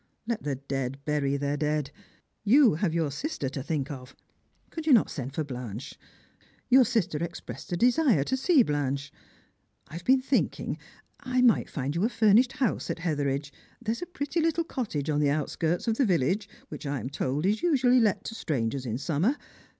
Let 0.25 0.41
the 0.41 0.55
dead 0.55 0.97
bury 1.05 1.37
their 1.37 1.57
dead. 1.57 1.91
You 2.43 2.73
have 2.73 2.91
your 2.91 3.11
sister 3.11 3.49
to 3.49 3.61
think 3.61 3.91
of. 3.91 4.15
Could 4.71 4.87
you 4.87 4.93
not 4.93 5.11
send 5.11 5.35
for 5.35 5.43
Blanche? 5.43 5.93
Your 6.69 6.85
sister 6.85 7.19
expressed 7.19 7.71
a 7.71 7.77
desire 7.77 8.23
to 8.23 8.35
see 8.35 8.63
Blanche. 8.63 9.11
I 9.89 9.93
have 9.93 10.03
been 10.03 10.19
thinking 10.19 10.79
tliat 11.19 11.33
I 11.35 11.41
might 11.43 11.69
find 11.69 11.93
you 11.93 12.03
a 12.03 12.09
furnished 12.09 12.53
house 12.53 12.89
at 12.89 12.97
Hetheridge; 12.97 13.53
there 13.79 13.93
is 13.93 14.01
a 14.01 14.07
pretty 14.07 14.41
little 14.41 14.63
cottage 14.63 15.07
on 15.11 15.19
the 15.19 15.29
outskirts 15.29 15.87
of 15.87 15.97
the 15.97 16.05
village, 16.07 16.49
which 16.69 16.87
I 16.87 16.99
am 16.99 17.11
told 17.11 17.45
is 17.45 17.61
usually 17.61 17.99
let 17.99 18.23
to 18.23 18.33
strangers 18.33 18.87
in 18.87 18.97
summer. 18.97 19.37